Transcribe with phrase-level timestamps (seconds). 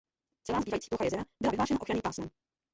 [0.43, 2.29] Celá zbývající plocha jezera byla vyhlášena ochranným pásmem.